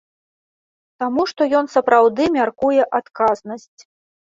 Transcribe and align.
Таму 1.03 1.25
што 1.33 1.41
ён 1.59 1.65
сапраўды 1.75 2.23
мяркуе 2.39 2.89
адказнасць. 3.03 3.81